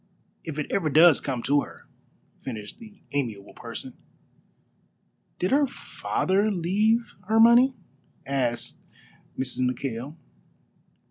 [0.43, 1.85] "If it ever does come to her,"
[2.41, 3.93] finished this amiable person.
[5.37, 7.75] "Did her father leave her money?"
[8.25, 8.79] asked
[9.37, 9.59] Mrs.
[9.61, 10.15] McKail.